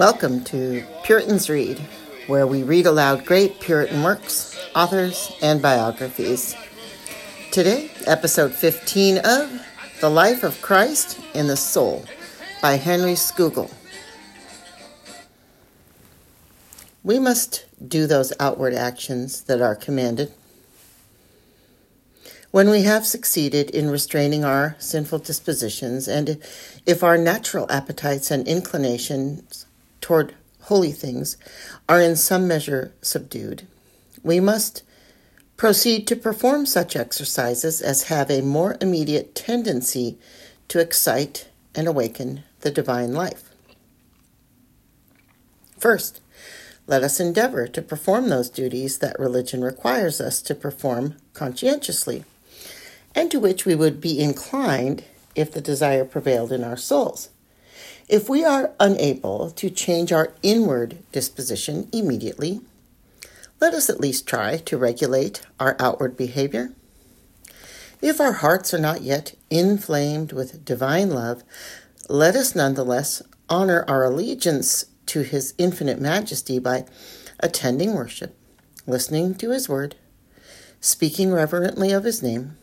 Welcome 0.00 0.44
to 0.44 0.82
Puritans 1.02 1.50
Read, 1.50 1.78
where 2.26 2.46
we 2.46 2.62
read 2.62 2.86
aloud 2.86 3.26
great 3.26 3.60
Puritan 3.60 4.02
works, 4.02 4.58
authors, 4.74 5.30
and 5.42 5.60
biographies. 5.60 6.56
Today, 7.52 7.90
episode 8.06 8.54
15 8.54 9.18
of 9.18 9.62
The 10.00 10.08
Life 10.08 10.42
of 10.42 10.62
Christ 10.62 11.20
in 11.34 11.48
the 11.48 11.56
Soul 11.58 12.06
by 12.62 12.76
Henry 12.76 13.12
Scougal. 13.12 13.70
We 17.04 17.18
must 17.18 17.66
do 17.86 18.06
those 18.06 18.32
outward 18.40 18.72
actions 18.72 19.42
that 19.42 19.60
are 19.60 19.76
commanded. 19.76 20.32
When 22.52 22.70
we 22.70 22.84
have 22.84 23.04
succeeded 23.04 23.68
in 23.68 23.90
restraining 23.90 24.46
our 24.46 24.76
sinful 24.78 25.18
dispositions, 25.18 26.08
and 26.08 26.42
if 26.86 27.02
our 27.02 27.18
natural 27.18 27.70
appetites 27.70 28.30
and 28.30 28.48
inclinations 28.48 29.66
toward 30.10 30.34
holy 30.62 30.90
things 30.90 31.36
are 31.88 32.00
in 32.00 32.16
some 32.16 32.48
measure 32.48 32.92
subdued. 33.00 33.64
We 34.24 34.40
must 34.40 34.82
proceed 35.56 36.08
to 36.08 36.16
perform 36.16 36.66
such 36.66 36.96
exercises 36.96 37.80
as 37.80 38.08
have 38.08 38.28
a 38.28 38.40
more 38.40 38.76
immediate 38.80 39.36
tendency 39.36 40.18
to 40.66 40.80
excite 40.80 41.48
and 41.76 41.86
awaken 41.86 42.42
the 42.62 42.72
divine 42.72 43.12
life. 43.12 43.50
First, 45.78 46.20
let 46.88 47.04
us 47.04 47.20
endeavor 47.20 47.68
to 47.68 47.80
perform 47.80 48.30
those 48.30 48.50
duties 48.50 48.98
that 48.98 49.16
religion 49.16 49.62
requires 49.62 50.20
us 50.20 50.42
to 50.42 50.56
perform 50.56 51.18
conscientiously, 51.34 52.24
and 53.14 53.30
to 53.30 53.38
which 53.38 53.64
we 53.64 53.76
would 53.76 54.00
be 54.00 54.18
inclined 54.18 55.04
if 55.36 55.52
the 55.52 55.60
desire 55.60 56.04
prevailed 56.04 56.50
in 56.50 56.64
our 56.64 56.76
souls. 56.76 57.28
If 58.10 58.28
we 58.28 58.44
are 58.44 58.72
unable 58.80 59.52
to 59.52 59.70
change 59.70 60.10
our 60.10 60.32
inward 60.42 60.98
disposition 61.12 61.88
immediately, 61.92 62.60
let 63.60 63.72
us 63.72 63.88
at 63.88 64.00
least 64.00 64.26
try 64.26 64.56
to 64.56 64.76
regulate 64.76 65.42
our 65.60 65.76
outward 65.78 66.16
behavior. 66.16 66.72
If 68.02 68.20
our 68.20 68.32
hearts 68.32 68.74
are 68.74 68.80
not 68.80 69.02
yet 69.02 69.36
inflamed 69.48 70.32
with 70.32 70.64
divine 70.64 71.10
love, 71.10 71.44
let 72.08 72.34
us 72.34 72.56
nonetheless 72.56 73.22
honor 73.48 73.84
our 73.86 74.02
allegiance 74.02 74.86
to 75.06 75.20
His 75.20 75.54
infinite 75.56 76.00
majesty 76.00 76.58
by 76.58 76.86
attending 77.38 77.94
worship, 77.94 78.36
listening 78.88 79.36
to 79.36 79.50
His 79.50 79.68
word, 79.68 79.94
speaking 80.80 81.30
reverently 81.30 81.92
of 81.92 82.02
His 82.02 82.24
name, 82.24 82.56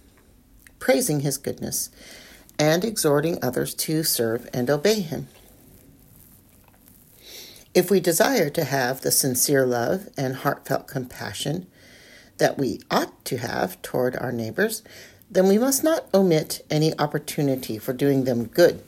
praising 0.78 1.22
His 1.22 1.38
goodness, 1.38 1.90
and 2.60 2.84
exhorting 2.84 3.40
others 3.42 3.74
to 3.76 4.04
serve 4.04 4.50
and 4.54 4.70
obey 4.70 5.00
Him. 5.00 5.30
If 7.78 7.92
we 7.92 8.00
desire 8.00 8.50
to 8.50 8.64
have 8.64 9.02
the 9.02 9.12
sincere 9.12 9.64
love 9.64 10.10
and 10.18 10.38
heartfelt 10.38 10.88
compassion 10.88 11.68
that 12.40 12.58
we 12.58 12.80
ought 12.90 13.24
to 13.26 13.38
have 13.38 13.80
toward 13.84 14.16
our 14.16 14.32
neighbors, 14.32 14.82
then 15.30 15.48
we 15.48 15.60
must 15.60 15.84
not 15.84 16.12
omit 16.12 16.66
any 16.72 16.98
opportunity 16.98 17.78
for 17.78 17.94
doing 17.94 18.24
them 18.24 18.46
good. 18.46 18.82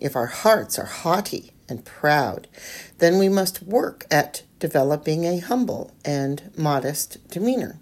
If 0.00 0.16
our 0.16 0.26
hearts 0.26 0.80
are 0.80 0.86
haughty 0.86 1.52
and 1.68 1.84
proud, 1.84 2.48
then 2.98 3.18
we 3.18 3.28
must 3.28 3.62
work 3.62 4.04
at 4.10 4.42
developing 4.58 5.24
a 5.24 5.38
humble 5.38 5.92
and 6.04 6.50
modest 6.56 7.24
demeanor. 7.28 7.78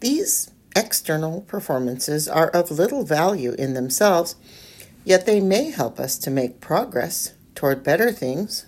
These 0.00 0.50
external 0.74 1.42
performances 1.42 2.28
are 2.28 2.48
of 2.48 2.70
little 2.70 3.04
value 3.04 3.52
in 3.58 3.74
themselves, 3.74 4.36
yet 5.04 5.26
they 5.26 5.38
may 5.38 5.70
help 5.70 6.00
us 6.00 6.16
to 6.16 6.30
make 6.30 6.62
progress 6.62 7.34
toward 7.56 7.82
better 7.82 8.12
things, 8.12 8.66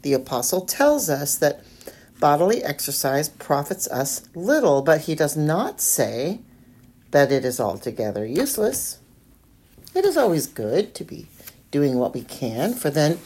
the 0.00 0.14
apostle 0.14 0.62
tells 0.62 1.10
us 1.10 1.36
that 1.36 1.62
bodily 2.18 2.62
exercise 2.64 3.28
profits 3.28 3.86
us 3.88 4.22
little, 4.34 4.80
but 4.80 5.02
he 5.02 5.14
does 5.14 5.36
not 5.36 5.80
say 5.80 6.40
that 7.10 7.30
it 7.32 7.44
is 7.44 7.60
altogether 7.60 8.24
useless. 8.24 8.98
It 9.94 10.04
is 10.04 10.16
always 10.16 10.46
good 10.46 10.94
to 10.94 11.04
be 11.04 11.26
doing 11.70 11.98
what 11.98 12.14
we 12.14 12.22
can, 12.22 12.72
for 12.74 12.90
then 12.90 13.18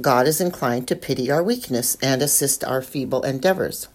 God 0.00 0.26
is 0.26 0.40
inclined 0.40 0.88
to 0.88 0.96
pity 0.96 1.30
our 1.30 1.42
weakness 1.42 1.96
and 2.02 2.20
assist 2.20 2.64
our 2.64 2.82
feeble 2.82 3.22
endeavors. 3.22 3.88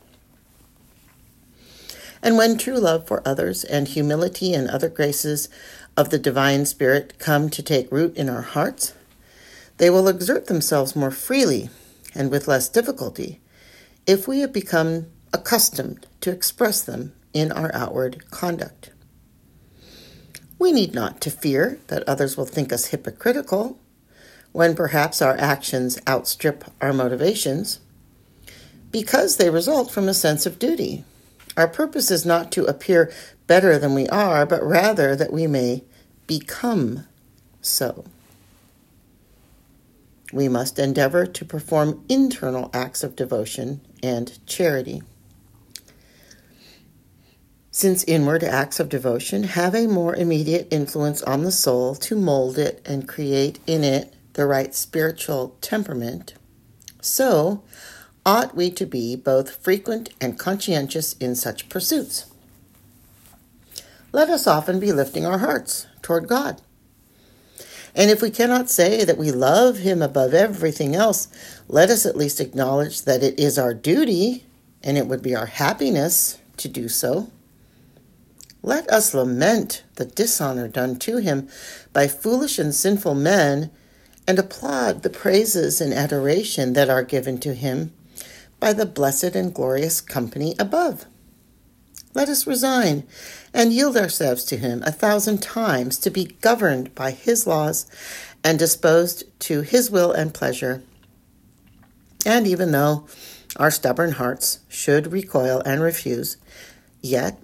And 2.22 2.38
when 2.38 2.58
true 2.58 2.78
love 2.78 3.06
for 3.08 3.22
others 3.28 3.66
and 3.66 3.88
humility 3.88 4.54
and 4.54 4.70
other 4.70 4.88
graces 4.88 5.50
of 5.98 6.10
the 6.10 6.18
divine 6.18 6.66
spirit 6.66 7.20
come 7.20 7.50
to 7.50 7.62
take 7.62 7.92
root 7.92 8.16
in 8.16 8.30
our 8.30 8.42
hearts, 8.42 8.94
they 9.78 9.90
will 9.90 10.08
exert 10.08 10.48
themselves 10.48 10.96
more 10.96 11.12
freely 11.12 11.70
and 12.16 12.30
with 12.30 12.48
less 12.48 12.70
difficulty 12.70 13.42
if 14.06 14.28
we 14.28 14.40
have 14.40 14.54
become 14.54 15.08
accustomed 15.34 16.06
to 16.22 16.32
express 16.32 16.82
them 16.82 17.14
in 17.34 17.52
our 17.52 17.74
outward 17.74 18.30
conduct. 18.30 18.92
We 20.60 20.72
need 20.72 20.94
not 20.94 21.20
to 21.22 21.32
fear 21.32 21.80
that 21.88 22.08
others 22.08 22.38
will 22.38 22.46
think 22.46 22.72
us 22.72 22.88
hypocritical 22.88 23.80
when 24.52 24.76
perhaps 24.76 25.22
our 25.22 25.36
actions 25.38 26.00
outstrip 26.08 26.64
our 26.80 26.94
motivations, 26.94 27.80
because 28.92 29.38
they 29.38 29.50
result 29.50 29.92
from 29.92 30.08
a 30.08 30.14
sense 30.14 30.46
of 30.46 30.60
duty. 30.60 31.04
Our 31.58 31.68
purpose 31.68 32.12
is 32.12 32.26
not 32.26 32.52
to 32.52 32.66
appear 32.66 33.12
better 33.48 33.80
than 33.80 33.96
we 33.96 34.08
are, 34.10 34.46
but 34.46 34.64
rather 34.64 35.16
that 35.16 35.34
we 35.34 35.48
may 35.48 35.84
become 36.28 37.08
so 37.62 38.06
we 40.34 40.50
must 40.50 40.80
endeavor 40.80 41.26
to 41.26 41.46
perform 41.46 42.04
internal 42.10 42.70
acts 42.74 43.04
of 43.04 43.16
devotion 43.16 43.80
and 44.02 44.40
charity. 44.48 45.04
Since 47.72 48.04
inward 48.04 48.44
acts 48.44 48.80
of 48.80 48.90
devotion 48.90 49.44
have 49.44 49.74
a 49.74 49.88
more 49.88 50.16
immediate 50.16 50.68
influence 50.72 51.22
on 51.24 51.44
the 51.44 51.52
soul 51.52 51.96
to 51.96 52.16
mold 52.16 52.58
it 52.58 52.82
and 52.86 53.08
create 53.08 53.60
in 53.66 53.84
it 53.84 54.14
the 54.34 54.46
right 54.46 54.74
spiritual 54.74 55.56
temperament, 55.62 56.34
so 57.02 57.64
ought 58.26 58.56
we 58.56 58.72
to 58.72 58.86
be 58.86 59.16
both 59.16 59.64
frequent 59.64 60.10
and 60.22 60.40
conscientious 60.40 61.14
in 61.14 61.36
such 61.36 61.70
pursuits. 61.70 62.26
Let 64.12 64.30
us 64.30 64.48
often 64.48 64.80
be 64.80 64.92
lifting 64.92 65.26
our 65.26 65.40
hearts 65.40 65.88
toward 66.02 66.28
God 66.28 66.62
and 67.96 68.10
if 68.10 68.22
we 68.22 68.32
cannot 68.32 68.70
say 68.70 69.04
that 69.04 69.18
we 69.18 69.32
love 69.32 69.78
him 69.78 70.02
above 70.02 70.34
everything 70.34 70.96
else, 70.96 71.28
let 71.68 71.90
us 71.90 72.06
at 72.06 72.18
least 72.18 72.40
acknowledge 72.40 73.04
that 73.04 73.22
it 73.22 73.40
is 73.40 73.60
our 73.60 73.74
duty 73.74 74.46
and 74.82 74.98
it 74.98 75.08
would 75.08 75.22
be 75.22 75.36
our 75.36 75.46
happiness 75.46 76.40
to 76.58 76.68
do 76.68 76.90
so. 76.90 77.32
Let 78.64 78.90
us 78.90 79.14
lament 79.14 79.84
the 79.96 80.06
dishonor 80.06 80.68
done 80.68 80.98
to 81.00 81.18
him 81.18 81.50
by 81.92 82.08
foolish 82.08 82.58
and 82.58 82.74
sinful 82.74 83.16
men 83.16 83.70
and 84.28 84.40
applaud 84.40 85.04
the 85.04 85.10
praises 85.10 85.82
and 85.82 85.94
adoration 85.94 86.74
that 86.74 86.90
are 86.90 87.04
given 87.04 87.40
to 87.40 87.54
him 87.54 87.94
by 88.60 88.74
the 88.74 88.86
blessed 88.86 89.36
and 89.36 89.54
glorious 89.54 90.00
company 90.00 90.56
above. 90.58 91.06
Let 92.14 92.30
us 92.30 92.46
resign 92.46 93.08
and 93.54 93.74
yield 93.74 93.98
ourselves 93.98 94.44
to 94.46 94.58
Him 94.58 94.84
a 94.86 94.92
thousand 94.92 95.42
times 95.42 95.98
to 96.00 96.12
be 96.12 96.36
governed 96.42 96.94
by 96.94 97.12
His 97.12 97.48
laws 97.48 97.88
and 98.44 98.60
disposed 98.60 99.24
to 99.42 99.62
His 99.62 99.90
will 99.90 100.12
and 100.12 100.34
pleasure. 100.34 100.84
And 102.26 102.46
even 102.46 102.72
though 102.72 103.08
our 103.58 103.72
stubborn 103.72 104.14
hearts 104.14 104.60
should 104.70 105.12
recoil 105.12 105.62
and 105.66 105.82
refuse, 105.82 106.38
yet 107.02 107.40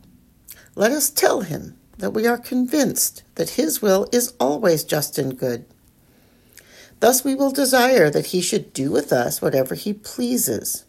let 0.76 0.92
us 0.92 1.10
tell 1.10 1.42
Him 1.42 1.76
that 1.98 2.12
we 2.12 2.28
are 2.28 2.38
convinced 2.38 3.24
that 3.36 3.52
His 3.52 3.82
will 3.82 4.08
is 4.12 4.34
always 4.40 4.84
just 4.84 5.18
and 5.18 5.38
good. 5.38 5.66
Thus 7.00 7.24
we 7.24 7.34
will 7.34 7.52
desire 7.52 8.12
that 8.12 8.28
He 8.28 8.42
should 8.42 8.72
do 8.74 8.92
with 8.92 9.12
us 9.12 9.42
whatever 9.42 9.74
He 9.74 9.94
pleases, 9.94 10.86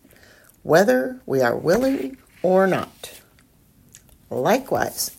whether 0.62 1.20
we 1.24 1.40
are 1.40 1.56
willing 1.56 2.18
or 2.42 2.66
not 2.66 3.19
likewise, 4.38 5.16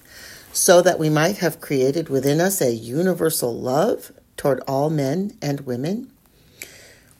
so 0.53 0.81
that 0.81 0.99
we 0.99 1.09
might 1.09 1.37
have 1.37 1.61
created 1.61 2.09
within 2.09 2.39
us 2.39 2.61
a 2.61 2.73
universal 2.73 3.57
love 3.57 4.11
toward 4.37 4.61
all 4.67 4.89
men 4.89 5.37
and 5.41 5.61
women, 5.61 6.11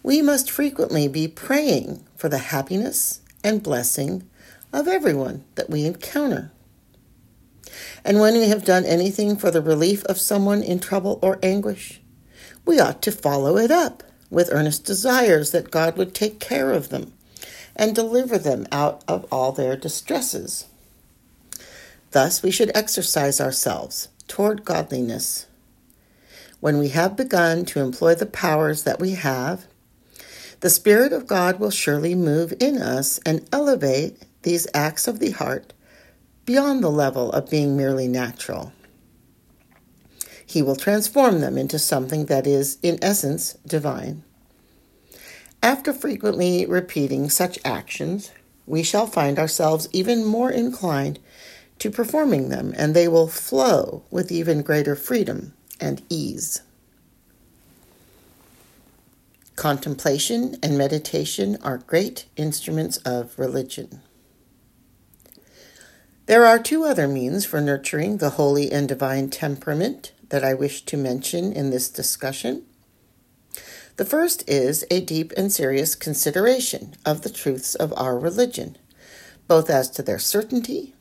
we 0.03 0.21
must 0.21 0.49
frequently 0.49 1.07
be 1.07 1.27
praying 1.27 2.03
for 2.15 2.29
the 2.29 2.37
happiness 2.37 3.21
and 3.43 3.61
blessing 3.61 4.27
of 4.73 4.87
everyone 4.87 5.43
that 5.55 5.69
we 5.69 5.85
encounter. 5.85 6.51
And 8.03 8.19
when 8.19 8.33
we 8.33 8.47
have 8.47 8.65
done 8.65 8.85
anything 8.85 9.35
for 9.35 9.51
the 9.51 9.61
relief 9.61 10.03
of 10.05 10.19
someone 10.19 10.63
in 10.63 10.79
trouble 10.79 11.19
or 11.21 11.39
anguish, 11.43 12.01
we 12.65 12.79
ought 12.79 13.01
to 13.03 13.11
follow 13.11 13.57
it 13.57 13.71
up 13.71 14.03
with 14.29 14.49
earnest 14.51 14.85
desires 14.85 15.51
that 15.51 15.71
God 15.71 15.97
would 15.97 16.15
take 16.15 16.39
care 16.39 16.71
of 16.71 16.89
them 16.89 17.13
and 17.75 17.95
deliver 17.95 18.37
them 18.37 18.65
out 18.71 19.03
of 19.07 19.25
all 19.31 19.51
their 19.51 19.75
distresses. 19.75 20.65
Thus, 22.11 22.43
we 22.43 22.51
should 22.51 22.71
exercise 22.75 23.41
ourselves 23.41 24.09
toward 24.27 24.65
godliness. 24.65 25.47
When 26.59 26.77
we 26.77 26.89
have 26.89 27.15
begun 27.17 27.65
to 27.65 27.79
employ 27.79 28.15
the 28.15 28.25
powers 28.25 28.83
that 28.83 28.99
we 28.99 29.11
have, 29.11 29.65
the 30.59 30.69
Spirit 30.69 31.11
of 31.11 31.25
God 31.25 31.59
will 31.59 31.71
surely 31.71 32.13
move 32.13 32.53
in 32.59 32.77
us 32.77 33.19
and 33.25 33.47
elevate 33.51 34.21
these 34.43 34.67
acts 34.73 35.07
of 35.07 35.19
the 35.19 35.31
heart 35.31 35.73
beyond 36.45 36.83
the 36.83 36.91
level 36.91 37.31
of 37.31 37.49
being 37.49 37.75
merely 37.75 38.07
natural. 38.07 38.71
He 40.45 40.61
will 40.61 40.75
transform 40.75 41.39
them 41.39 41.57
into 41.57 41.79
something 41.79 42.25
that 42.25 42.45
is, 42.45 42.77
in 42.83 42.99
essence, 43.01 43.53
divine. 43.65 44.23
After 45.63 45.93
frequently 45.93 46.65
repeating 46.65 47.29
such 47.29 47.57
actions, 47.63 48.31
we 48.65 48.83
shall 48.83 49.07
find 49.07 49.39
ourselves 49.39 49.87
even 49.91 50.25
more 50.25 50.51
inclined 50.51 51.19
to 51.81 51.89
performing 51.89 52.49
them, 52.49 52.75
and 52.77 52.93
they 52.93 53.07
will 53.07 53.27
flow 53.27 54.03
with 54.11 54.31
even 54.31 54.61
greater 54.61 54.95
freedom 54.95 55.51
and 55.79 55.99
ease. 56.09 56.61
Contemplation 59.55 60.55
and 60.61 60.77
meditation 60.77 61.57
are 61.63 61.79
great 61.79 62.25
instruments 62.35 62.97
of 62.97 63.37
religion. 63.39 63.99
There 66.27 66.45
are 66.45 66.59
two 66.59 66.83
other 66.83 67.07
means 67.07 67.47
for 67.47 67.59
nurturing 67.59 68.17
the 68.17 68.31
holy 68.31 68.71
and 68.71 68.87
divine 68.87 69.31
temperament 69.31 70.11
that 70.29 70.43
I 70.43 70.53
wish 70.53 70.83
to 70.85 70.97
mention 70.97 71.51
in 71.51 71.71
this 71.71 71.89
discussion. 71.89 72.61
The 73.97 74.05
first 74.05 74.47
is 74.47 74.85
a 74.91 75.01
deep 75.01 75.33
and 75.35 75.51
serious 75.51 75.95
consideration 75.95 76.93
of 77.07 77.23
the 77.23 77.31
truths 77.31 77.73
of 77.73 77.91
our 77.97 78.19
religion, 78.19 78.77
both 79.47 79.67
as 79.71 79.89
to 79.91 80.03
their 80.03 80.19
certainty 80.19 80.93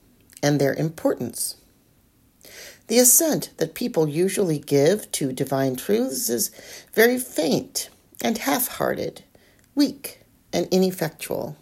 and 0.42 0.60
their 0.60 0.74
importance. 0.74 1.56
The 2.88 2.98
assent 2.98 3.50
that 3.58 3.74
people 3.74 4.08
usually 4.08 4.58
give 4.58 5.10
to 5.12 5.32
divine 5.32 5.76
truths 5.76 6.28
is 6.28 6.50
very 6.92 7.18
faint 7.18 7.88
and 8.22 8.38
half 8.38 8.66
hearted, 8.66 9.22
weak 9.74 10.22
and 10.52 10.66
ineffectual. 10.70 11.56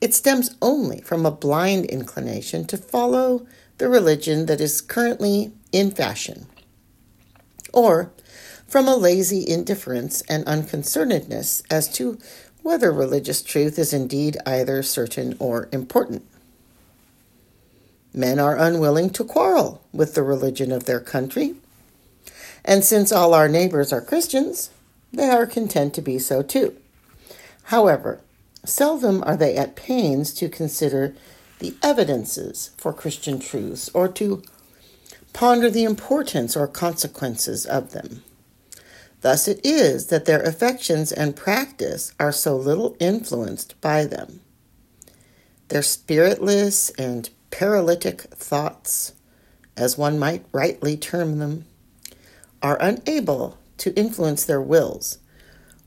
It 0.00 0.14
stems 0.14 0.56
only 0.62 1.00
from 1.00 1.26
a 1.26 1.30
blind 1.30 1.86
inclination 1.86 2.66
to 2.66 2.76
follow 2.76 3.46
the 3.78 3.88
religion 3.88 4.46
that 4.46 4.60
is 4.60 4.80
currently 4.80 5.52
in 5.72 5.90
fashion 5.90 6.46
or 7.72 8.12
from 8.66 8.86
a 8.86 8.96
lazy 8.96 9.46
indifference 9.48 10.22
and 10.22 10.44
unconcernedness 10.46 11.62
as 11.70 11.88
to 11.94 12.18
whether 12.62 12.92
religious 12.92 13.42
truth 13.42 13.78
is 13.78 13.92
indeed 13.92 14.36
either 14.46 14.82
certain 14.82 15.34
or 15.38 15.68
important. 15.72 16.24
Men 18.12 18.38
are 18.38 18.56
unwilling 18.56 19.10
to 19.10 19.24
quarrel 19.24 19.82
with 19.92 20.14
the 20.14 20.22
religion 20.22 20.72
of 20.72 20.84
their 20.84 21.00
country, 21.00 21.54
and 22.64 22.84
since 22.84 23.12
all 23.12 23.34
our 23.34 23.48
neighbors 23.48 23.92
are 23.92 24.00
Christians, 24.00 24.70
they 25.12 25.28
are 25.28 25.46
content 25.46 25.94
to 25.94 26.02
be 26.02 26.18
so 26.18 26.42
too. 26.42 26.76
However, 27.64 28.20
seldom 28.64 29.22
are 29.24 29.36
they 29.36 29.56
at 29.56 29.76
pains 29.76 30.34
to 30.34 30.48
consider 30.48 31.14
the 31.60 31.74
evidences 31.82 32.70
for 32.76 32.92
Christian 32.92 33.38
truths 33.38 33.90
or 33.94 34.08
to 34.08 34.42
ponder 35.32 35.70
the 35.70 35.84
importance 35.84 36.56
or 36.56 36.66
consequences 36.66 37.64
of 37.64 37.92
them. 37.92 38.22
Thus 39.20 39.46
it 39.46 39.60
is 39.64 40.06
that 40.06 40.24
their 40.24 40.42
affections 40.42 41.12
and 41.12 41.36
practice 41.36 42.12
are 42.18 42.32
so 42.32 42.56
little 42.56 42.96
influenced 42.98 43.80
by 43.80 44.04
them. 44.04 44.40
Their 45.68 45.82
spiritless 45.82 46.90
and 46.90 47.28
paralytic 47.50 48.22
thoughts, 48.22 49.12
as 49.76 49.98
one 49.98 50.18
might 50.18 50.44
rightly 50.52 50.96
term 50.96 51.38
them, 51.38 51.66
are 52.62 52.78
unable 52.80 53.58
to 53.78 53.94
influence 53.94 54.44
their 54.44 54.60
wills 54.60 55.18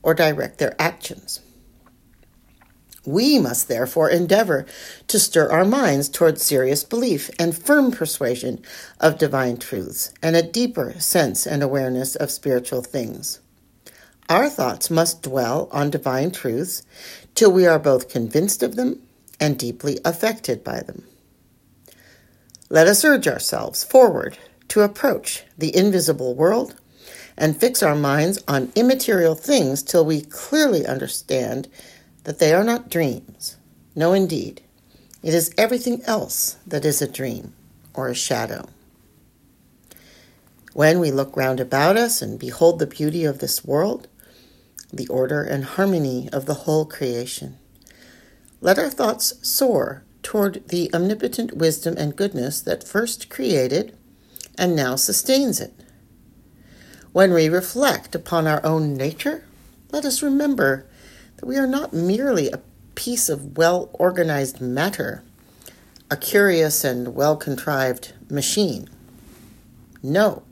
or 0.02 0.14
direct 0.14 0.58
their 0.58 0.74
actions. 0.80 1.40
We 3.06 3.38
must 3.38 3.68
therefore 3.68 4.08
endeavor 4.08 4.64
to 5.08 5.18
stir 5.18 5.50
our 5.50 5.64
minds 5.64 6.08
towards 6.08 6.42
serious 6.42 6.84
belief 6.84 7.30
and 7.38 7.56
firm 7.56 7.92
persuasion 7.92 8.62
of 8.98 9.18
divine 9.18 9.58
truths 9.58 10.12
and 10.22 10.34
a 10.34 10.42
deeper 10.42 10.94
sense 10.98 11.46
and 11.46 11.62
awareness 11.62 12.16
of 12.16 12.30
spiritual 12.30 12.82
things. 12.82 13.40
Our 14.30 14.48
thoughts 14.48 14.90
must 14.90 15.22
dwell 15.22 15.68
on 15.70 15.90
divine 15.90 16.30
truths 16.30 16.82
till 17.34 17.52
we 17.52 17.66
are 17.66 17.78
both 17.78 18.08
convinced 18.08 18.62
of 18.62 18.74
them 18.74 19.02
and 19.38 19.58
deeply 19.58 19.98
affected 20.02 20.64
by 20.64 20.80
them. 20.80 21.04
Let 22.74 22.88
us 22.88 23.04
urge 23.04 23.28
ourselves 23.28 23.84
forward 23.84 24.36
to 24.66 24.80
approach 24.80 25.44
the 25.56 25.76
invisible 25.76 26.34
world 26.34 26.74
and 27.36 27.56
fix 27.56 27.84
our 27.84 27.94
minds 27.94 28.42
on 28.48 28.72
immaterial 28.74 29.36
things 29.36 29.80
till 29.80 30.04
we 30.04 30.22
clearly 30.22 30.84
understand 30.84 31.68
that 32.24 32.40
they 32.40 32.52
are 32.52 32.64
not 32.64 32.90
dreams. 32.90 33.58
No, 33.94 34.12
indeed. 34.12 34.60
It 35.22 35.34
is 35.34 35.54
everything 35.56 36.02
else 36.02 36.56
that 36.66 36.84
is 36.84 37.00
a 37.00 37.06
dream 37.06 37.54
or 37.94 38.08
a 38.08 38.14
shadow. 38.16 38.68
When 40.72 40.98
we 40.98 41.12
look 41.12 41.36
round 41.36 41.60
about 41.60 41.96
us 41.96 42.20
and 42.20 42.40
behold 42.40 42.80
the 42.80 42.88
beauty 42.88 43.24
of 43.24 43.38
this 43.38 43.64
world, 43.64 44.08
the 44.92 45.06
order 45.06 45.44
and 45.44 45.64
harmony 45.64 46.28
of 46.32 46.46
the 46.46 46.64
whole 46.64 46.86
creation, 46.86 47.56
let 48.60 48.80
our 48.80 48.90
thoughts 48.90 49.34
soar 49.48 50.02
toward 50.24 50.66
the 50.68 50.92
omnipotent 50.92 51.56
wisdom 51.56 51.94
and 51.96 52.16
goodness 52.16 52.60
that 52.62 52.88
first 52.88 53.30
created 53.30 53.96
and 54.58 54.74
now 54.74 54.96
sustains 54.96 55.60
it. 55.60 55.72
When 57.12 57.32
we 57.32 57.48
reflect 57.48 58.16
upon 58.16 58.48
our 58.48 58.64
own 58.66 58.94
nature, 58.94 59.44
let 59.92 60.04
us 60.04 60.22
remember 60.22 60.86
that 61.36 61.46
we 61.46 61.56
are 61.56 61.66
not 61.66 61.92
merely 61.92 62.50
a 62.50 62.60
piece 62.96 63.28
of 63.28 63.56
well 63.56 63.90
organized 63.92 64.60
matter, 64.60 65.22
a 66.10 66.16
curious 66.16 66.82
and 66.82 67.14
well 67.14 67.36
contrived 67.36 68.12
machine. 68.28 68.88
No. 70.02 70.42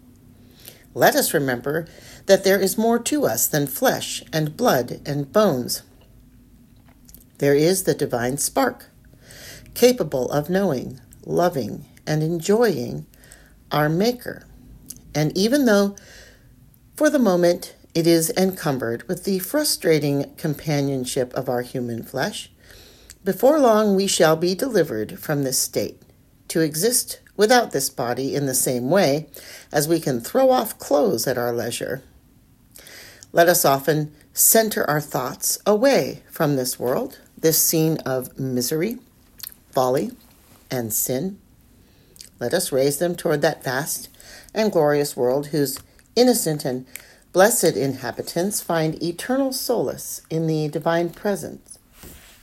Let 0.95 1.17
us 1.17 1.35
remember 1.35 1.89
that 2.27 2.45
there 2.45 2.61
is 2.61 2.79
more 2.79 2.99
to 2.99 3.25
us 3.25 3.47
than 3.47 3.67
flesh 3.67 4.23
and 4.33 4.57
blood 4.57 5.01
and 5.07 5.33
bones. 5.33 5.83
There 7.39 7.55
is 7.55 7.85
the 7.85 7.95
divine 7.95 8.37
spark, 8.37 8.92
capable 9.75 10.31
of 10.31 10.51
knowing, 10.51 11.01
loving, 11.25 11.87
and 12.07 12.23
enjoying 12.23 13.07
our 13.71 13.89
Maker. 13.89 14.47
And 15.15 15.37
even 15.37 15.67
though, 15.67 15.97
for 16.97 17.11
the 17.11 17.19
moment, 17.19 17.75
it 17.95 18.07
is 18.07 18.33
encumbered 18.37 19.07
with 19.09 19.25
the 19.25 19.39
frustrating 19.39 20.35
companionship 20.37 21.33
of 21.35 21.49
our 21.49 21.63
human 21.63 22.03
flesh. 22.03 22.51
Before 23.25 23.61
long, 23.61 23.95
we 23.95 24.07
shall 24.07 24.37
be 24.37 24.55
delivered 24.55 25.19
from 25.19 25.43
this 25.43 25.59
state, 25.59 26.01
to 26.49 26.61
exist 26.61 27.21
without 27.37 27.73
this 27.73 27.89
body 27.89 28.35
in 28.35 28.47
the 28.47 28.55
same 28.55 28.91
way 28.91 29.27
as 29.71 29.89
we 29.89 30.01
can 30.01 30.21
throw 30.21 30.51
off 30.51 30.79
clothes 30.79 31.27
at 31.27 31.39
our 31.39 31.53
leisure. 31.53 32.03
Let 33.33 33.49
us 33.49 33.65
often 33.65 34.13
center 34.35 34.89
our 34.89 35.01
thoughts 35.01 35.59
away 35.67 36.23
from 36.31 36.57
this 36.57 36.79
world, 36.79 37.21
this 37.39 37.63
scene 37.63 37.99
of 38.05 38.39
misery, 38.39 38.99
folly, 39.73 40.13
and 40.71 40.93
sin. 40.93 41.39
Let 42.39 42.55
us 42.55 42.73
raise 42.73 42.99
them 42.99 43.15
toward 43.15 43.43
that 43.43 43.65
vast 43.65 44.09
and 44.55 44.73
glorious 44.73 45.17
world 45.17 45.49
whose 45.49 45.79
innocent 46.17 46.65
and 46.65 46.87
Blessed 47.33 47.77
inhabitants 47.77 48.61
find 48.61 49.03
eternal 49.03 49.55
solace 49.55 50.21
in 50.29 50.47
the 50.47 50.69
divine 50.69 51.09
presence, 51.09 51.79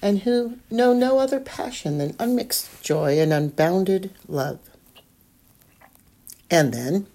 and 0.02 0.22
who 0.22 0.58
know 0.72 0.94
no 0.94 1.20
other 1.20 1.40
passion 1.40 2.00
than 2.00 2.16
unmixed 2.18 2.82
joy 2.82 3.20
and 3.20 3.32
unbounded 3.32 4.10
love. 4.28 4.58
And 6.50 6.74
then, 6.74 7.06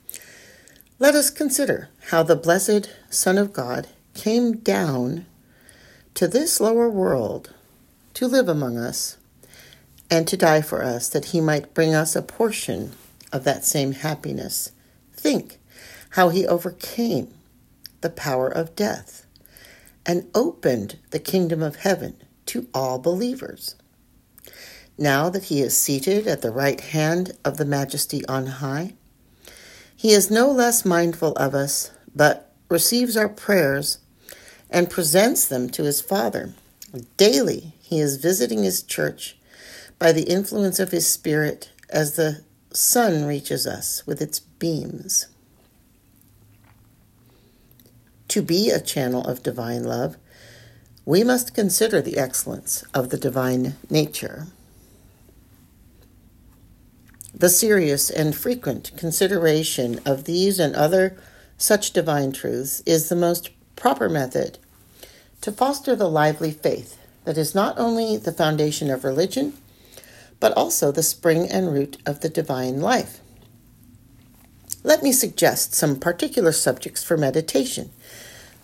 let 1.01 1.17
us 1.17 1.31
consider 1.31 1.89
how 2.11 2.23
the 2.23 2.37
blessed 2.37 2.91
Son 3.11 3.39
of 3.39 3.53
God 3.53 3.89
came 4.15 4.59
down 4.59 5.27
to 6.15 6.29
this 6.29 6.61
lower 6.61 6.89
world 6.89 7.53
to 8.15 8.29
live 8.29 8.49
among 8.49 8.79
us 8.79 9.17
and 10.11 10.29
to 10.29 10.37
die 10.37 10.63
for 10.63 10.83
us, 10.83 11.09
that 11.09 11.27
he 11.27 11.41
might 11.41 11.75
bring 11.75 11.95
us 11.95 12.15
a 12.15 12.23
portion 12.23 12.93
of 13.33 13.45
that 13.45 13.65
same 13.65 13.93
happiness. 13.93 14.73
Think 15.13 15.59
how 16.11 16.29
he 16.29 16.47
overcame 16.47 17.35
the 18.01 18.11
power 18.11 18.49
of 18.49 18.77
death 18.77 19.27
and 20.07 20.29
opened 20.35 20.99
the 21.11 21.19
kingdom 21.19 21.63
of 21.63 21.77
heaven 21.77 22.15
to 22.47 22.69
all 22.75 22.99
believers. 22.99 23.75
Now 24.97 25.29
that 25.31 25.45
he 25.45 25.61
is 25.61 25.77
seated 25.77 26.27
at 26.27 26.43
the 26.43 26.53
right 26.53 26.81
hand 26.81 27.33
of 27.45 27.57
the 27.57 27.65
Majesty 27.65 28.25
on 28.27 28.47
high, 28.47 28.95
he 29.97 30.13
is 30.13 30.31
no 30.31 30.51
less 30.51 30.85
mindful 30.85 31.33
of 31.33 31.55
us, 31.55 31.91
but 32.15 32.53
receives 32.69 33.17
our 33.17 33.29
prayers 33.29 33.99
and 34.71 34.91
presents 34.91 35.47
them 35.47 35.69
to 35.71 35.85
his 35.85 36.01
Father. 36.01 36.53
Daily 37.17 37.73
he 37.81 37.99
is 37.99 38.17
visiting 38.17 38.63
his 38.63 38.83
church 38.83 39.37
by 40.05 40.13
the 40.13 40.31
influence 40.31 40.79
of 40.79 40.91
his 40.91 41.07
Spirit 41.11 41.71
as 41.89 42.17
the 42.17 42.45
sun 42.75 43.25
reaches 43.25 43.67
us 43.67 44.07
with 44.07 44.21
its 44.21 44.39
beams. 44.39 45.29
to 48.29 48.43
be 48.43 48.69
a 48.69 48.81
channel 48.81 49.25
of 49.25 49.43
divine 49.43 49.83
love, 49.83 50.19
we 51.07 51.25
must 51.25 51.55
consider 51.55 52.03
the 52.03 52.19
excellence 52.19 52.83
of 52.93 53.09
the 53.09 53.17
divine 53.17 53.77
nature. 53.89 54.49
The 57.33 57.49
serious 57.49 58.11
and 58.11 58.37
frequent 58.37 58.93
consideration 58.99 60.01
of 60.05 60.25
these 60.25 60.59
and 60.59 60.77
other 60.77 61.17
such 61.57 61.93
divine 61.93 62.33
truths 62.33 62.83
is 62.85 63.09
the 63.09 63.17
most 63.17 63.49
proper 63.75 64.11
method 64.11 64.59
to 65.41 65.51
foster 65.51 65.97
the 65.97 66.11
lively 66.11 66.51
faith 66.51 66.99
that 67.25 67.39
is 67.39 67.55
not 67.55 67.79
only 67.79 68.19
the 68.19 68.33
foundation 68.33 68.91
of 68.91 69.03
religion, 69.03 69.55
but 70.45 70.53
also 70.59 70.93
the 70.93 71.03
spring 71.03 71.49
and 71.49 71.73
root 71.73 71.97
of 72.05 72.21
the 72.21 72.29
divine 72.29 72.79
life. 72.79 73.21
Let 74.83 75.03
me 75.03 75.11
suggest 75.11 75.73
some 75.73 75.97
particular 75.97 76.53
subjects 76.53 77.03
for 77.03 77.17
meditation 77.17 77.93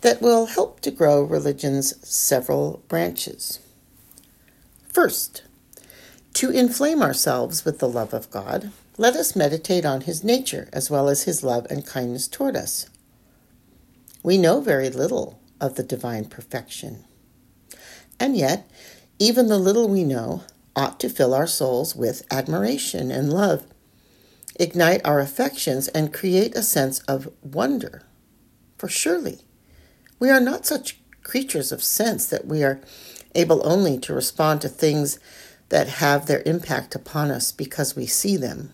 that 0.02 0.20
will 0.20 0.44
help 0.44 0.80
to 0.80 0.90
grow 0.90 1.22
religion's 1.22 1.96
several 2.06 2.82
branches. 2.88 3.60
First, 4.88 5.44
to 6.34 6.50
inflame 6.50 7.00
ourselves 7.00 7.64
with 7.64 7.78
the 7.78 7.88
love 7.88 8.12
of 8.12 8.30
God, 8.30 8.72
let 8.98 9.16
us 9.16 9.34
meditate 9.34 9.86
on 9.86 10.02
His 10.02 10.22
nature 10.22 10.68
as 10.74 10.90
well 10.90 11.08
as 11.08 11.22
His 11.22 11.42
love 11.42 11.66
and 11.70 11.86
kindness 11.86 12.28
toward 12.28 12.56
us. 12.56 12.90
We 14.22 14.36
know 14.36 14.60
very 14.60 14.90
little 14.90 15.40
of 15.62 15.76
the 15.76 15.82
divine 15.82 16.26
perfection. 16.26 17.04
And 18.20 18.36
yet, 18.36 18.70
even 19.18 19.46
the 19.48 19.58
little 19.58 19.88
we 19.88 20.04
know 20.04 20.42
ought 20.80 20.98
to 20.98 21.10
fill 21.10 21.34
our 21.34 21.46
souls 21.46 21.94
with 21.94 22.26
admiration 22.30 23.10
and 23.10 23.30
love, 23.30 23.66
ignite 24.58 25.04
our 25.04 25.20
affections, 25.20 25.88
and 25.88 26.14
create 26.14 26.56
a 26.56 26.62
sense 26.62 27.00
of 27.00 27.30
wonder. 27.42 28.02
For 28.78 28.88
surely 28.88 29.40
we 30.18 30.30
are 30.30 30.40
not 30.40 30.64
such 30.64 30.98
creatures 31.22 31.70
of 31.70 31.82
sense 31.82 32.26
that 32.26 32.46
we 32.46 32.64
are 32.64 32.80
able 33.34 33.60
only 33.62 33.98
to 33.98 34.14
respond 34.14 34.62
to 34.62 34.70
things 34.70 35.20
that 35.68 35.86
have 35.86 36.24
their 36.24 36.42
impact 36.46 36.94
upon 36.94 37.30
us 37.30 37.52
because 37.52 37.94
we 37.94 38.06
see 38.06 38.38
them. 38.38 38.72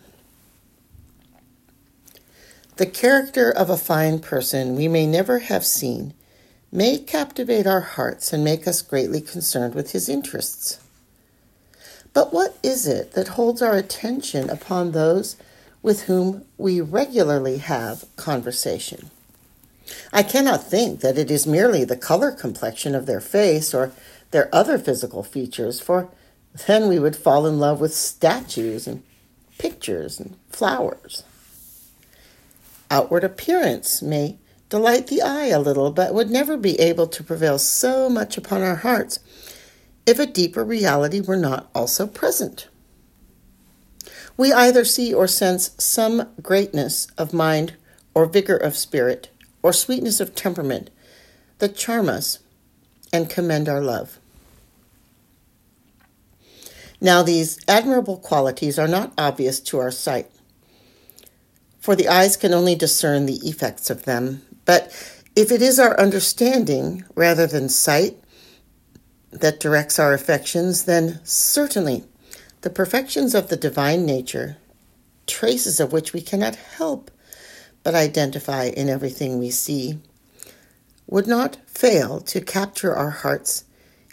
The 2.76 2.86
character 2.86 3.50
of 3.50 3.68
a 3.68 3.76
fine 3.76 4.20
person 4.20 4.76
we 4.76 4.86
may 4.86 5.08
never 5.08 5.40
have 5.40 5.66
seen 5.66 6.14
may 6.70 6.98
captivate 6.98 7.66
our 7.66 7.80
hearts 7.80 8.32
and 8.32 8.44
make 8.44 8.68
us 8.68 8.80
greatly 8.80 9.20
concerned 9.20 9.74
with 9.74 9.90
his 9.90 10.08
interests. 10.08 10.78
But 12.16 12.32
what 12.32 12.56
is 12.62 12.86
it 12.86 13.12
that 13.12 13.36
holds 13.36 13.60
our 13.60 13.76
attention 13.76 14.48
upon 14.48 14.92
those 14.92 15.36
with 15.82 16.04
whom 16.04 16.46
we 16.56 16.80
regularly 16.80 17.58
have 17.58 18.06
conversation? 18.16 19.10
I 20.14 20.22
cannot 20.22 20.64
think 20.64 21.00
that 21.00 21.18
it 21.18 21.30
is 21.30 21.46
merely 21.46 21.84
the 21.84 21.94
color 21.94 22.32
complexion 22.32 22.94
of 22.94 23.04
their 23.04 23.20
face 23.20 23.74
or 23.74 23.92
their 24.30 24.48
other 24.50 24.78
physical 24.78 25.22
features, 25.22 25.78
for 25.78 26.08
then 26.66 26.88
we 26.88 26.98
would 26.98 27.16
fall 27.16 27.46
in 27.46 27.58
love 27.58 27.80
with 27.80 27.94
statues 27.94 28.86
and 28.86 29.02
pictures 29.58 30.18
and 30.18 30.38
flowers. 30.48 31.22
Outward 32.90 33.24
appearance 33.24 34.00
may 34.00 34.38
delight 34.70 35.08
the 35.08 35.20
eye 35.20 35.48
a 35.48 35.60
little, 35.60 35.90
but 35.90 36.14
would 36.14 36.30
never 36.30 36.56
be 36.56 36.80
able 36.80 37.08
to 37.08 37.22
prevail 37.22 37.58
so 37.58 38.08
much 38.08 38.38
upon 38.38 38.62
our 38.62 38.76
hearts 38.76 39.18
if 40.06 40.18
a 40.20 40.26
deeper 40.26 40.64
reality 40.64 41.20
were 41.20 41.36
not 41.36 41.68
also 41.74 42.06
present. 42.06 42.68
We 44.36 44.52
either 44.52 44.84
see 44.84 45.12
or 45.12 45.26
sense 45.26 45.72
some 45.78 46.28
greatness 46.40 47.08
of 47.18 47.34
mind 47.34 47.74
or 48.14 48.26
vigor 48.26 48.56
of 48.56 48.76
spirit 48.76 49.30
or 49.62 49.72
sweetness 49.72 50.20
of 50.20 50.34
temperament 50.34 50.90
that 51.58 51.76
charm 51.76 52.08
us 52.08 52.38
and 53.12 53.28
commend 53.28 53.68
our 53.68 53.80
love. 53.80 54.18
Now, 57.00 57.22
these 57.22 57.58
admirable 57.68 58.16
qualities 58.16 58.78
are 58.78 58.88
not 58.88 59.12
obvious 59.18 59.60
to 59.60 59.78
our 59.78 59.90
sight, 59.90 60.30
for 61.78 61.94
the 61.94 62.08
eyes 62.08 62.36
can 62.36 62.54
only 62.54 62.74
discern 62.74 63.26
the 63.26 63.36
effects 63.46 63.90
of 63.90 64.04
them. 64.04 64.42
But 64.64 64.86
if 65.34 65.52
it 65.52 65.60
is 65.60 65.78
our 65.78 65.98
understanding 66.00 67.04
rather 67.14 67.46
than 67.46 67.68
sight 67.68 68.18
that 69.30 69.60
directs 69.60 69.98
our 69.98 70.12
affections, 70.12 70.84
then 70.84 71.20
certainly 71.24 72.04
the 72.62 72.70
perfections 72.70 73.34
of 73.34 73.48
the 73.48 73.56
divine 73.56 74.04
nature, 74.06 74.56
traces 75.26 75.80
of 75.80 75.92
which 75.92 76.12
we 76.12 76.20
cannot 76.20 76.56
help 76.56 77.10
but 77.82 77.94
identify 77.94 78.64
in 78.64 78.88
everything 78.88 79.38
we 79.38 79.50
see, 79.50 79.98
would 81.06 81.26
not 81.26 81.56
fail 81.66 82.20
to 82.20 82.40
capture 82.40 82.94
our 82.94 83.10
hearts 83.10 83.64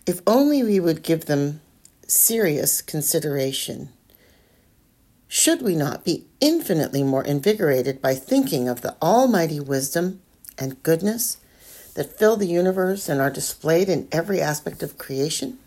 if 0.05 0.22
only 0.27 0.62
we 0.62 0.79
would 0.79 1.01
give 1.01 1.25
them 1.25 1.62
serious 2.08 2.82
consideration. 2.82 3.89
Should 5.27 5.63
we 5.63 5.75
not 5.75 6.03
be 6.05 6.25
infinitely 6.39 7.01
more 7.01 7.24
invigorated 7.24 8.01
by 8.01 8.13
thinking 8.13 8.67
of 8.67 8.82
the 8.82 8.96
almighty 9.01 9.60
wisdom 9.60 10.22
and 10.60 10.84
goodness 10.84 11.38
that 11.95 12.17
fill 12.17 12.38
the 12.38 12.47
universe 12.47 13.07
and 13.07 13.21
are 13.21 13.29
displayed 13.29 13.89
in 13.89 14.07
every 14.12 14.41
aspect 14.41 14.83
of 14.83 14.97
creation? 14.97 15.57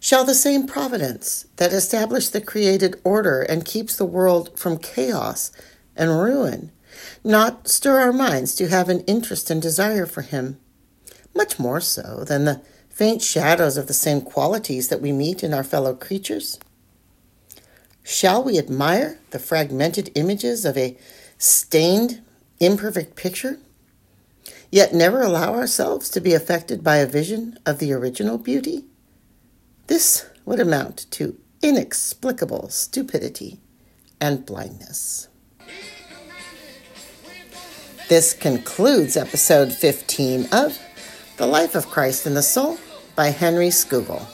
Shall 0.00 0.24
the 0.24 0.34
same 0.34 0.66
providence 0.66 1.46
that 1.56 1.72
established 1.72 2.32
the 2.32 2.40
created 2.40 3.00
order 3.04 3.40
and 3.40 3.64
keeps 3.64 3.96
the 3.96 4.04
world 4.04 4.58
from 4.58 4.76
chaos 4.76 5.50
and 5.96 6.20
ruin, 6.20 6.72
not 7.24 7.68
stir 7.68 8.00
our 8.00 8.12
minds 8.12 8.54
to 8.56 8.68
have 8.68 8.88
an 8.88 9.00
interest 9.06 9.50
and 9.50 9.62
desire 9.62 10.04
for 10.04 10.20
him, 10.20 10.58
much 11.34 11.58
more 11.58 11.80
so 11.80 12.22
than 12.24 12.44
the 12.44 12.60
faint 12.90 13.22
shadows 13.22 13.76
of 13.76 13.86
the 13.86 13.94
same 13.94 14.20
qualities 14.20 14.88
that 14.88 15.00
we 15.00 15.10
meet 15.10 15.42
in 15.42 15.54
our 15.54 15.64
fellow 15.64 15.94
creatures? 15.94 16.58
Shall 18.02 18.44
we 18.44 18.58
admire 18.58 19.18
the 19.30 19.38
fragmented 19.38 20.10
images 20.14 20.66
of 20.66 20.76
a 20.76 20.98
stained, 21.38 22.20
imperfect 22.60 23.16
picture, 23.16 23.58
yet 24.70 24.92
never 24.92 25.22
allow 25.22 25.54
ourselves 25.54 26.08
to 26.10 26.20
be 26.20 26.34
affected 26.34 26.82
by 26.82 26.96
a 26.96 27.06
vision 27.06 27.58
of 27.64 27.78
the 27.78 27.92
original 27.92 28.38
beauty? 28.38 28.84
This 29.86 30.26
would 30.44 30.60
amount 30.60 31.10
to 31.12 31.38
inexplicable 31.62 32.68
stupidity 32.68 33.60
and 34.20 34.44
blindness. 34.44 35.28
This 38.08 38.34
concludes 38.34 39.16
episode 39.16 39.72
15 39.72 40.48
of 40.52 40.78
The 41.38 41.46
Life 41.46 41.74
of 41.74 41.86
Christ 41.86 42.26
in 42.26 42.34
the 42.34 42.42
Soul 42.42 42.78
by 43.16 43.28
Henry 43.28 43.68
Scougal. 43.68 44.26